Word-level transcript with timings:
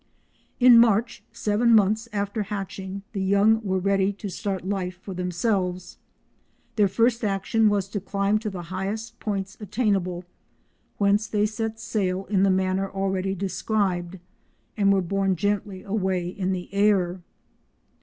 In 0.59 0.79
March, 0.79 1.21
seven 1.31 1.75
months 1.75 2.09
after 2.11 2.41
hatching, 2.41 3.03
the 3.13 3.21
young 3.21 3.61
were 3.61 3.77
ready 3.77 4.11
to 4.13 4.29
start 4.31 4.65
life 4.67 4.97
for 5.03 5.13
themselves. 5.13 5.99
Their 6.75 6.87
first 6.87 7.23
action 7.23 7.69
was 7.69 7.87
to 7.89 7.99
climb 7.99 8.39
to 8.39 8.49
the 8.49 8.63
highest 8.73 9.19
points 9.19 9.57
attainable, 9.59 10.25
whence 10.97 11.27
they 11.27 11.45
set 11.45 11.79
sail 11.79 12.25
in 12.31 12.41
the 12.41 12.49
manner 12.49 12.89
already 12.89 13.35
described, 13.35 14.17
and 14.75 14.91
were 14.91 15.03
borne 15.03 15.35
gently 15.35 15.83
away 15.83 16.29
in 16.29 16.51
the 16.51 16.73
air. 16.73 17.21